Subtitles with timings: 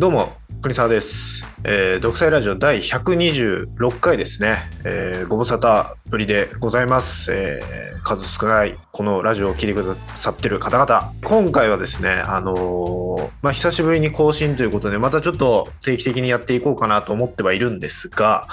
[0.00, 0.32] どうも、
[0.62, 1.44] 国沢です。
[1.62, 4.56] えー、独裁ラジオ第126回ですね。
[4.82, 7.30] えー、ご無沙汰ぶりでございます。
[7.34, 11.12] えー、数少ないこのラジオを聞いてくださってる方々。
[11.22, 18.48] 今回はですね、あのーまあ、久しぶりに更新ということで、またちょっと定期的にやっていこうかなと思ってはいるんですが、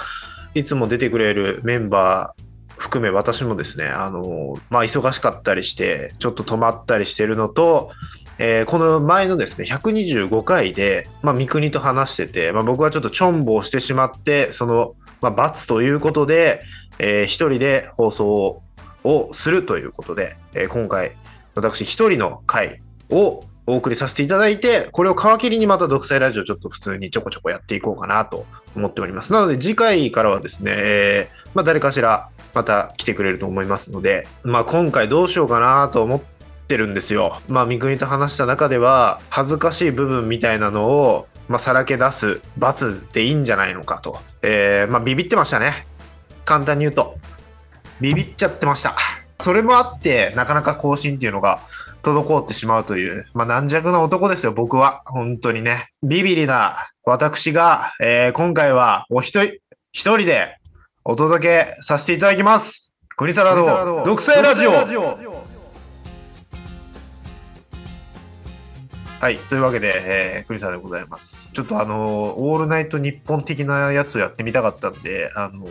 [0.52, 2.42] いつも出てくれるメンバー、
[2.78, 7.90] 含め私もですね、あのまあ、忙しかったりして、ちょっと止まったりしてるのと、
[8.38, 16.62] えーこの前のですね、125回で、まあ、三国と話してて、まあ、僕はちょっとチョンボをしてしまって、その、まあ、罰ということで、
[16.98, 18.62] えー一人で放送
[19.04, 21.12] をするということで、えー今回、
[21.54, 22.80] 私一人の回
[23.10, 29.32] をお送りさせていただいて、これを皮切りにまた独裁ラジオちょっと普通にちょこちょこやっていこうかなと思っております。
[29.32, 36.37] なので次回からはですね、えーまあ、誰かしらまた来てくれると思いますので、まあ、今回どうしようかなと思って
[36.76, 37.40] るんですよ。
[37.48, 44.20] まあ、三國と話した中では、恥ずかしい部分みたいなのを、まあ、さらけ出す罰でいいんじゃないのかと。
[44.42, 45.86] えーまあ、ビビってましたね。
[46.44, 47.16] 簡単に言うと。
[48.00, 48.96] ビビっちゃってました。
[49.40, 51.60] それもあって、なかなか更新っていうのが
[52.02, 55.02] 滞ってしまうという、まあ、軟弱な男ですよ、僕は。
[55.06, 55.88] 本当にね。
[56.02, 59.54] ビビリな私が、えー今回はお一人、
[59.92, 60.58] 一人で
[61.04, 62.92] お届けさせていただきます。
[63.16, 65.27] 国サラの独裁ラジオ。
[69.20, 69.38] はい。
[69.38, 71.48] というわけで、えー、クリサでございます。
[71.52, 75.66] ちょっとあのオールナイト日本的なやつをやってみたかったんで、あの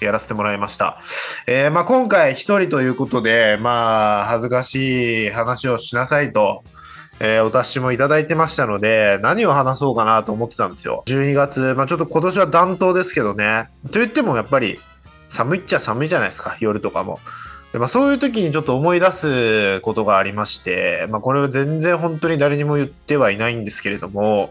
[0.00, 0.98] やらせてもらいました。
[1.46, 6.64] えーまあ今回一人ということで、まあ、恥ずかしい話をしなさいと、
[7.20, 11.04] えーお達しもいただいてましたので、何を話そうかなと思ってたんですよ。
[11.06, 13.70] 12月、まあちょっと今年は暖冬ですけどね。
[13.92, 14.80] と言ってもやっぱり
[15.28, 17.20] 寒いっちゃ寒いじゃないですか、夜とかも。
[17.72, 24.50] でまあ、そういう時にちょっと思い出すことがありまして、まあ、これは全然本当に誰にも言ってはいないんですけれども、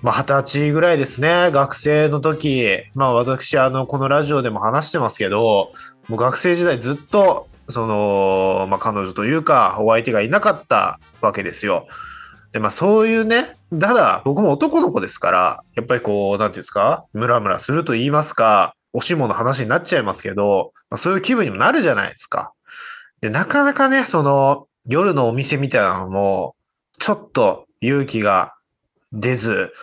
[0.00, 5.72] まあ、二十歳ぐらいですね、学生の時、まあ、私、あの、このラジオでも話してますけど、
[6.08, 11.88] もう学生時代ずっと、その、まあ、彼女というか、お相手がいなかったわけですよ。
[12.52, 22.54] で、まあ、そういうね、ただ、僕も男の子ですから、やっぱりこう、なんていうんですか、ムラムラすると言いますか、おしもの話になっちゃいますけど、まあ、そういう気分にもなるじゃないですか。
[23.20, 26.56] で、なかなかね、その、夜のお店みたいなのも、
[26.98, 28.54] ちょっと勇気が
[29.12, 29.74] 出ず、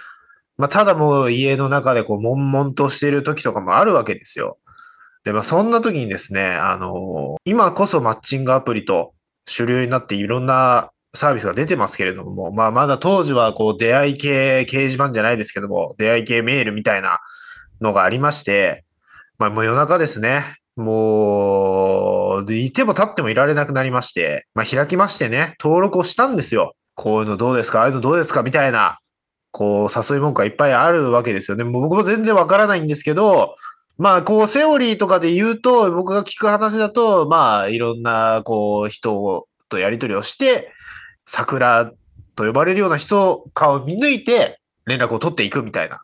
[0.57, 4.57] まあ、ただもう家の中でこう、悶々としている時とかもあるわけですよ。
[5.23, 9.13] で、まあ、そんな時にですね、あの今こそマッチングアプリと
[9.45, 17.19] 主流になっていろんなサービスが出てますけれども、まあ、まだ当時はこう、出会い系掲示板じゃないですけども、出会い系メールみたいな
[17.79, 18.85] のがありまして、
[19.37, 20.43] まあ、もう夜中ですね。
[20.75, 26.73] もう、でいても立ってもいられなくなりまして、まあ、開きましてね、登録をしたんですよ。
[26.95, 27.81] こういうのどうですか？
[27.81, 28.43] ああいうのどうですか？
[28.43, 28.99] みたいな、
[29.51, 31.63] こう、誘い文句がいっぱいあるわけですよね。
[31.63, 33.55] もう僕も全然わからないんですけど、
[33.97, 40.71] まあ、こう、セオリーとかで言うと、僕が聞く話だと、まあ、いろんな、こう、人とやり取りをして、
[41.25, 41.91] 桜
[42.35, 46.01] と呼ばれるような人、顔を見抜いて、連絡を取っていくみたいな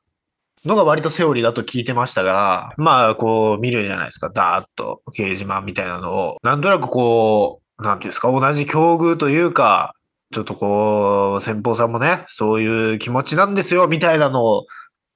[0.66, 4.30] のが割とセオリーだと聞いてましたが、まあ、こう見るじゃないですか。
[4.30, 6.38] ダーッと掲示板みたいなのを。
[6.44, 9.94] なんとなくこう、なんていうんですか、同じ境遇というか、
[10.32, 14.66] ちょっとこう、先方さんもね、そういう気持ちなんですよ、みたいなのを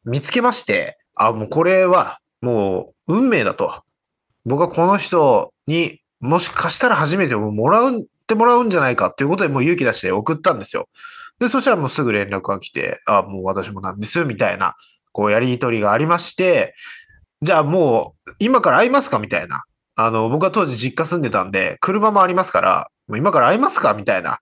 [0.06, 3.84] 見つけまして、あ、もうこれは、もう、運命だと。
[4.46, 10.88] 僕はこの人にもしかしたら初めてもらうってもらうんじゃないかっていうことでもう勇気出して送ったんですよ。
[11.40, 14.76] で、そしたらもうすぐ連絡が来て、あ、もう私もなんですよ、みたいな、
[15.14, 16.76] こうやりとりがありまして、
[17.42, 19.64] じゃあもう今から会いますかみたいな。
[19.96, 24.40] あの、僕は当時実家住んでたんで、車もありますから、もう今から会いますかみたいな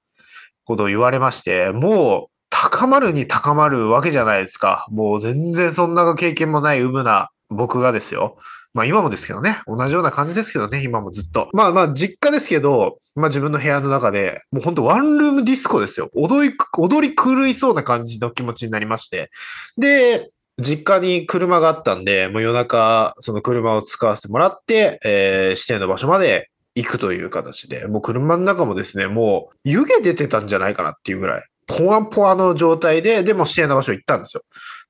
[0.63, 4.85] ことを言われまして、もう高まるに高まるわけじゃないですか。
[4.89, 8.38] もう全然そんな経験もないうぶな僕がですよ。
[8.73, 9.59] まあ今もですけどね。
[9.67, 11.49] 同じような感じですけどね、今もずっと。
[11.53, 16.09] まあまあ実家ですけど、まあ自分の部屋の中で、もう本当ワンルームディスコですよ。
[16.15, 19.29] 踊り、踊り狂いそうな感じの気持ちになりまして。
[19.77, 20.29] で、
[20.62, 34.44] 実家に車があったんで、もう夜中、その車を使わせてもらって、えー指定の場所まで行くという形で、もう車の中もですね、もう湯気出てたんじゃないかなっていうぐらい、ポワンポワの状態で、でも指定の場所行ったんですよ。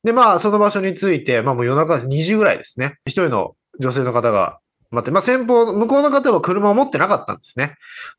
[0.03, 2.97] で、まあ、その場所に着いて、まあもう夜中2時ぐらいですね。
[3.05, 4.59] 一人の女性の方が
[4.91, 7.75] 待って、まあ先方、向こうの方は車を持ってなかったんですね。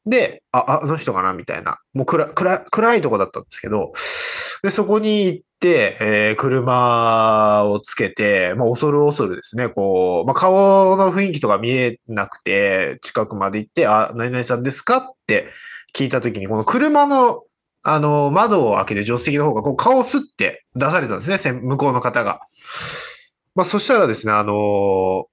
[0.06, 1.78] で、あ、ああの人かなみたいな。
[1.92, 3.92] もう暗、暗、暗いとこだったんですけど、
[4.62, 15.46] で、そこに行って、えー車をつけて、まあ、恐る恐るですね、こう、まあ、顔の雰囲気とか見えなくて、近くまで行って、あ、何々さんですかって
[15.96, 17.44] 聞いたときに、この車の
[17.84, 22.40] あの、窓を開けて助手席の方がこう顔をすって出されたんですね、向こうの方が。
[23.54, 25.26] まあ、そしたらですね、あの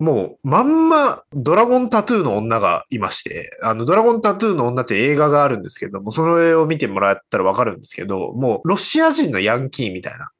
[0.00, 10.30] もう、まんま、ドラゴンタトゥーの女がいまして、あの、ドラゴンタトゥーの女って映画があるんですけども、それを見てもらったらわかるんですけど、もう、ロシア人のヤンキーみたいな。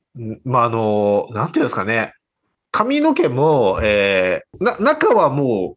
[0.45, 2.15] まあ、あの、なんていうんですかね。
[2.73, 5.77] 髪の毛も、えー、な、中はも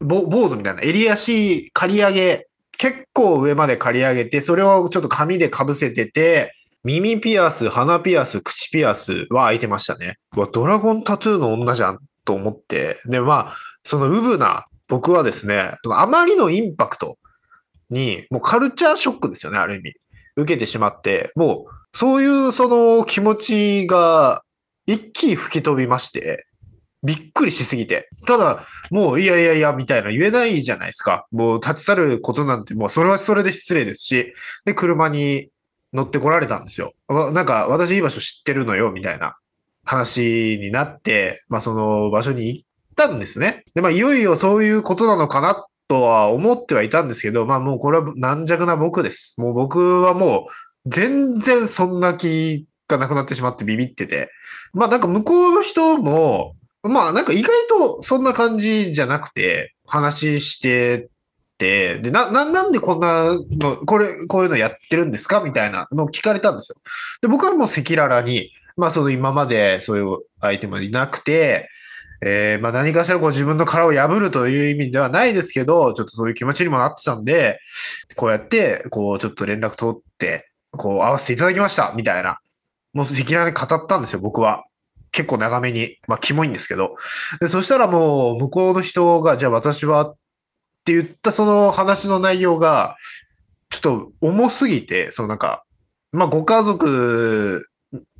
[0.00, 6.52] う、ぼ坊主みたいな、襟足刈り上げ、結構上まで刈り上げて、それをちょっと髪で被せてて、
[6.82, 10.16] 耳ピアス、鼻ピアス、口ピアスは開いてましたね。
[10.34, 12.98] わドラゴンタトゥーの女じゃんと思って。
[13.06, 17.18] で、まあ、そのウブな僕はですね、あまりのインパクト
[17.90, 19.94] に、もうカルチャーショックですよね、ある意味。
[20.36, 24.42] 受けてしまって、もう、そういうその気持ちが
[24.86, 26.46] 一気に吹き飛びまして、
[27.04, 28.08] びっくりしすぎて。
[28.26, 31.26] ただ、もういやいやいや、みたいな言えないじゃないですか。
[31.32, 34.32] もう立ち去ることなんて、もうそれはそれで失礼ですし、
[34.64, 35.48] で、車に
[35.92, 36.92] 乗ってこられたんですよ。
[37.08, 39.36] なんか、私いい場所知ってるのよ、みたいな。
[39.84, 43.64] 話になって、まあその場所に行ったんですね。
[43.74, 49.40] で、まあいよいよそういうことなのかなとは思ってはいたんですけど、まあもうこれは軟弱な僕です。
[49.40, 54.30] もう僕はもう全然そんな気がなくなってしまってビビってて。
[54.72, 61.10] まあなんか向こうの人も、まあなんか意外とそんな感じじゃなくて、話して
[61.58, 65.40] て、で、な、な、なんでこんなの、これ、こういうのやってるんですか？
[65.42, 66.76] みたいなのを聞かれたんですよ。
[67.20, 71.68] で、僕はもう赤裸々に、まあその今までそういう相手もいなくて、
[72.24, 77.58] えー、まあ何かしらこう自分の殻を破るという意味ではないですけど、ちょっとそういう気持ちにもなってたんで、
[78.16, 82.38] こうやって、こうちょっと連絡取って、こう合わせていただきました、みたいな。
[82.92, 84.64] もう赤裸々に語ったんですよ、僕は。
[85.10, 85.98] 結構長めに。
[86.08, 86.96] まあ、キモいんですけど。
[87.40, 90.16] でそしたらもう、向こうの人が、じゃあ私はっ
[90.84, 92.96] て言ったその話の内容が、
[93.70, 95.64] ちょっと重すぎて、そのなんか、
[96.12, 97.66] まあ、ご家族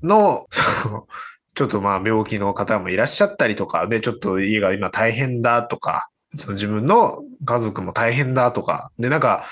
[0.03, 1.07] の、 その、
[1.55, 9.45] ちょっとまあ病気の方もいらっしゃったりとか、で、ちょっと家が今大変だとか、その自分の家族も大変だとか、で、なんか、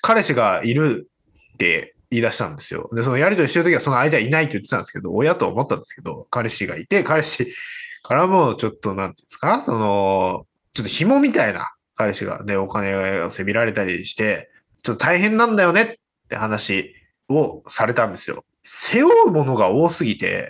[0.00, 1.10] 彼氏がいる
[1.54, 2.88] って言い出したんですよ。
[2.92, 7.52] で、そのやりとりしてるときはその間いないと言ってたんですけど、親と思ったんですけど、彼氏がいて、彼氏
[8.02, 14.50] からもちょっと、なんていうんですか、その、ちょっと紐みたいな彼氏が、で、お金をせびられたりして、
[14.82, 15.94] ちょっと大変なんだよねっ
[16.28, 16.94] て話
[17.28, 18.44] をされたんですよ。
[18.62, 20.48] 背負うものが多すぎて、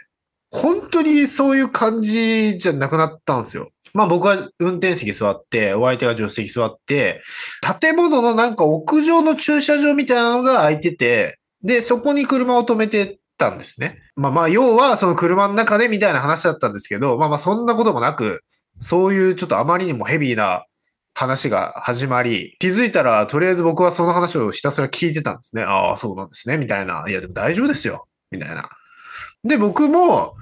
[0.50, 3.70] 本当にそういう感じじゃなくなったんですよ。
[3.94, 7.22] まあ僕は運転席座って、お相手が助手席座って、
[7.80, 13.98] 建物のなんか屋上の駐車場みたいなのが空いてて、で、そこに車を止めてたんですね。
[14.16, 18.42] まあまあ、要はその車の中でみたいな話だったんですけど、まあまあそんなこともなく、
[18.78, 20.64] そういうちょっとあまりにもヘビーな
[21.14, 25.62] 話が始まり、気づいたら、とりあえず僕はその話をひたすら聞いてたんですね。
[25.62, 27.04] ああ、そうなんですね、みたいな。
[27.08, 28.68] いや、でも大丈夫ですよ、みたいな。
[29.44, 30.34] で、僕も、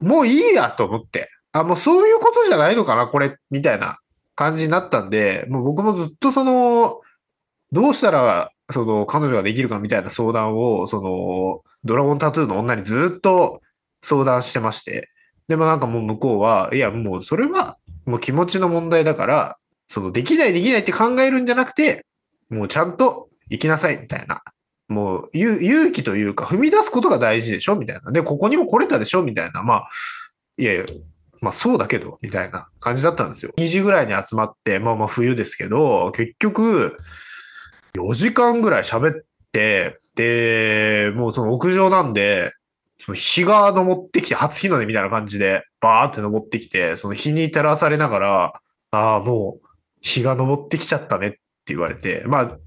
[0.00, 3.98] もういいやと思って、あ、もうそういうことじゃないのかな、これ、みたいな
[4.34, 7.00] 感じになったんで、もう僕もずっとその、
[7.72, 13.62] どうしたら、その、彼女ができるかみたいな相談を、その、ドラゴンタトゥーの女にずっと
[14.02, 15.08] 相談してまして、
[15.48, 19.56] でもなんかもう向こうは、いや、もうそれは、もう気持ちの問題だから、
[19.88, 22.04] その、できないできないって考えるんじゃなくて、
[22.50, 24.42] もうちゃんと行きなさい、みたいな。
[24.86, 28.12] もう、勇気というか、踏み出すことが大事でしょみたいな。
[28.12, 29.62] で、ここにも来れたでしょみたいな。
[29.62, 29.88] まあ、
[30.56, 30.84] いやいや、
[31.40, 33.52] まあそうだけど、みたいな感じだったんですよ。
[33.56, 36.98] 2時ぐらいに集まって、まあまあ冬ですけど、結局、
[37.94, 42.50] 4時間ぐらい喋って、で、もうその屋上なんで、
[43.00, 48.52] その日が昇ってきて、初日の出みたいな感じで、バーって昇ってきて、その日に照らされながら、
[48.90, 49.67] ああ、もう、
[50.00, 52.58] 日が昇ってきちゃったねって言われて、まあ、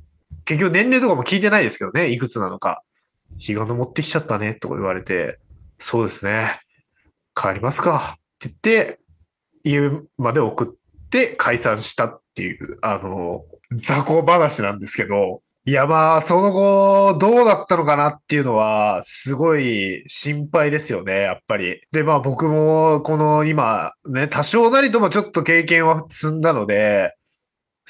[0.46, 2.84] 結局年齢とかも聞いてないですけどね、いくつなのか。
[3.38, 5.40] 日が昇ってきちゃったねとか言われて、
[5.80, 6.60] そうですね。
[7.34, 9.00] 帰りますかって言って、
[9.64, 13.46] 家まで送って解散したっていう、あの、
[13.76, 21.82] 雑魚話なんですけど、いやまあ、その後、どうだったのかなっていうのは、すごい心配ですよね、やっぱり。
[21.92, 27.16] で、まあ僕も、この今、ね、多少なりともちょっと経験は積んだので、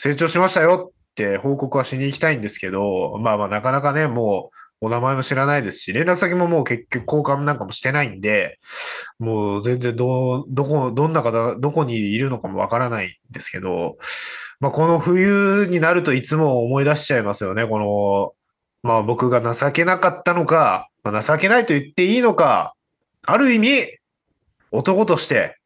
[0.03, 4.49] 成長しましたよって報告はしに行きたいんですけど、まあまあなかなかね、も
[4.81, 8.57] うお名前も知らないですし、連絡先ももう結局交換なんかもしてないんで、
[9.19, 13.99] もう全然ど、どこ、どんな方、どこにいるのかもわからないんですけど、
[14.59, 18.31] まあこの冬になるといつも思い出しちゃいますよね、この、
[18.81, 22.73] まあ僕が情けなかったのか、まあ、情けないと言っていいのか、
[23.27, 23.99] ある意味、
[24.71, 25.59] 男として、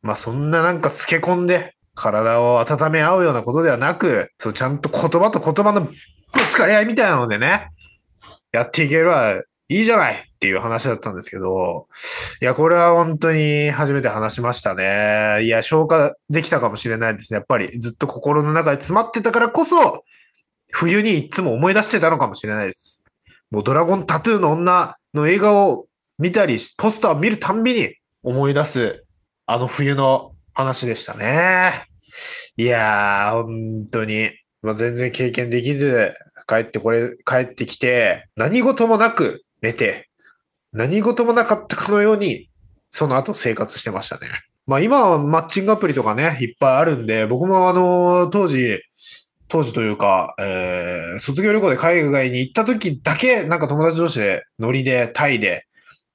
[0.00, 5.92] まあそんななんか漬け込んで、体を温め合うようなことではなく、そうちゃんと言葉と言葉のぶ
[6.50, 7.68] つかり合いみたいなのでね、
[8.52, 9.34] やっていければ
[9.68, 11.86] いいじゃないっていう話だったんですけど、
[12.40, 15.44] いや、これは本当に初めて話しましたね。
[15.44, 17.36] いや、消化できたかもしれないですね。
[17.36, 20.02] やっぱりずっと心の中で詰まってたからこそ、
[20.72, 23.04] 冬にいつも思い出してたのかもしれないです。
[23.50, 25.86] もうドラゴンタトゥーの女の映画を
[26.18, 29.04] 見たり、ポスターを見るたんびに思い出す、
[29.46, 31.86] あの冬の話でしたね。
[32.56, 34.30] いやー、本当に、
[34.62, 36.14] まあ、全然経験できず、
[36.46, 40.08] 帰ってこれ、帰ってきて、何事もなく寝て、
[40.72, 42.48] 何事もなかったかのように、
[42.90, 44.28] その後生活してましたね。
[44.66, 48.80] まあ今はマッチングアプリとかね、いっぱいあるんで、僕もあの、当時、
[49.48, 55.66] 当時というか、えー、卒業旅行で海外に行った時だけ、なんか友達同士でノリでタイで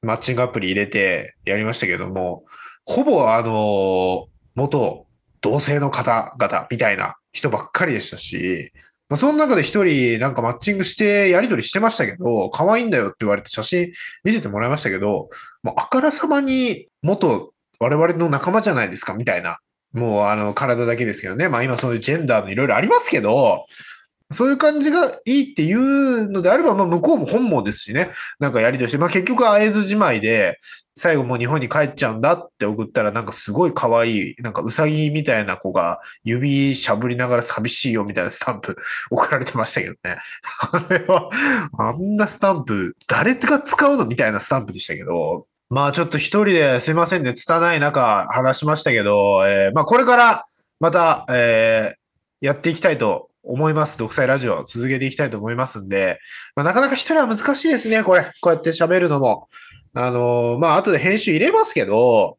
[0.01, 2.45] マッチングアプリ入れてやりましたけども、
[2.87, 5.05] ほぼあの、元
[5.41, 8.71] 同性の方々みたいな人ばっかりでしたし、
[9.09, 13.91] まあ、その中で一人なんかマッチングしてやり取りしてましたけど、可愛いんだよって言われて写真
[14.23, 15.29] 見せてもらいましたけど、
[15.63, 19.59] まあ、あからさまに元我々の仲間じゃないですかみたいな、
[19.91, 21.49] もうあの体だけですけどね。
[21.49, 23.65] まあ今そういうジェンダーのいろいろありますけど、
[24.29, 28.11] そういう感じがいいっていうのであれば、まあ向こうも本望ですしね。
[28.39, 30.59] なんかやりとして、まあ結局会えずじまいで、
[30.95, 38.75] 最後もう日本に帰っちゃうんだって送ったら、なんかすごい可愛い、なんかウサギみたいな子が指しゃぶりながら寂しいよみたいなスタンプ
[39.11, 40.17] 送られてましたけどね。
[40.71, 41.29] あれは、
[41.77, 50.43] あんなスタンプ、誰が使うのみたいなスタンプでしたけど、まあちょっと一人ですいませんね、拙い中話しましたけど、えー、まあこれから
[50.81, 53.97] また、えー、やっていきたいと思います。
[53.97, 56.19] 独裁ラジオ続けていきたいと思いますんで、
[56.55, 58.31] まあ、なかなか一人は難しいですね、これ。
[58.41, 59.47] こうやって喋るのも。
[59.93, 62.37] あのー、まあ、後で編集入れますけど、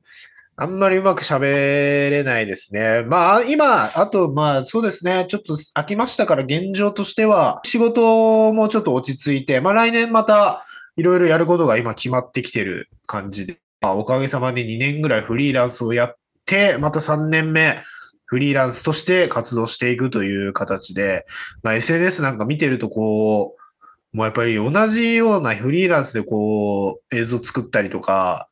[0.60, 3.04] あんまりうまく喋れないですね。
[3.04, 5.26] まあ、今、あと、まあ、そうですね。
[5.28, 10.64] ちょっと飽きましたから、現状としては、仕事もちょっと落ち着いて、まあ、来年また、
[10.96, 17.78] いろいろやることが今決まってきてる感じで、まあ、おかげさまで2年ぐらいフリーランスをやって、また3年目、
[18.28, 21.24] フリーランスとして活動していくという形で、
[21.62, 23.56] まあ、SNS なんか見てるとこ
[24.12, 28.48] う、もうやっぱり同じようなフリーランスでこう映像作ったりとか、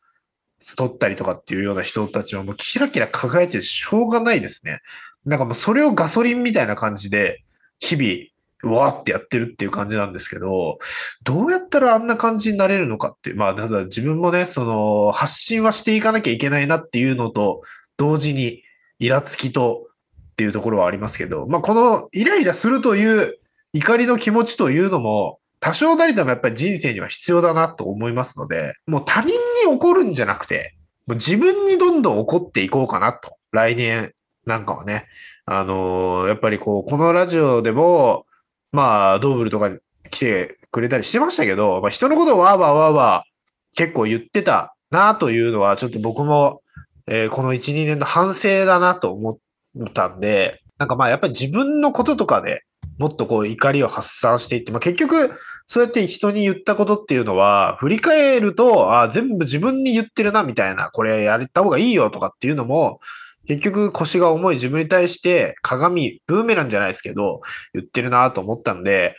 [0.76, 4.80] 撮ったりとかっていうような人たちはもうキラキラ輝いてしょうがないですね。
[5.26, 7.44] なんかもうそれをガソリンみたいな感じで、
[7.78, 10.78] 日々、わーってやってるっていう感じなんですけど、
[11.22, 17.60] どうやったらあんな感じになれるのかっていう、まあ、ただ自分もね、その、発信はしていかなきゃいけないなっていうのと、
[17.96, 18.62] 同時に、
[18.98, 19.86] イラつきと
[20.32, 23.38] っていうところはありますけど、まあ、このイライラするという
[23.72, 29.32] 怒りの気持ちというのも、多少なりともやっぱり人生には必要だなと思いますので、もう他人
[29.66, 30.74] に怒るんじゃなくて、
[31.06, 33.36] もう自分にどんどん怒っていこうかなと。
[33.52, 34.12] 来年
[34.44, 35.06] なんかはね。
[35.44, 38.26] あのー、やっぱりこう、このラジオでも、
[38.72, 39.70] まあ、ドーブルとか
[40.10, 46.62] 来てくれたりしてましたけど、まあ、人のことをわーわーわーわー結構言ってたなというのは、ちょっと僕も
[47.08, 49.38] えー、この1、2年の反省だなと思
[49.84, 52.62] ったんで、なんかまあやっぱり自分のこととかで
[52.98, 55.30] もっとこう怒りを発散していって、まあ結局
[55.66, 62.98] そうやって人に言ったことっていうのは振り返ると、あ全部自分に言ってるなみたいな、これやった方がいいよとかっていうのも、
[63.46, 67.40] 結局腰が重い自分に対して鏡、ブーメランじゃないですけど、
[67.74, 69.14] 言ってるなと思ったんで、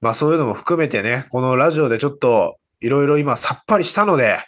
[0.00, 4.44] まあそういうのも含めてね、このラジオでちょっといろいろ今さっぱりしたので、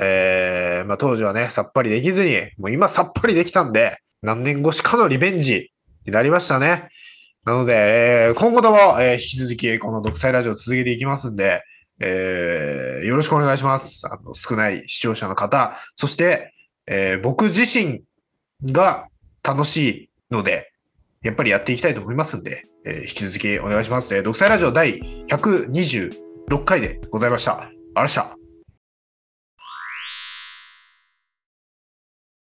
[0.00, 5.72] えー、まあ当時はね、さっぱりできずに、もう今さっぱりできたんで、何年越しかのリベンジ
[6.06, 6.88] になりましたね。
[7.44, 11.62] なので、えー、今後とも、えー、引き続きこの独裁ラジオを続けていきますんで、
[12.00, 14.06] えー、よろしくお願いします。
[14.06, 16.52] あの、少ない視聴者の方、そして、
[16.86, 18.02] えー、僕自身
[18.64, 19.08] が
[19.42, 20.72] 楽しいので、
[21.22, 24.14] やっぱりやっていきたいと思いますんで、えー、引き続きお願いします。
[24.14, 27.52] えー、独裁ラジオ第126回でございました。
[27.52, 28.41] ありがとうございました。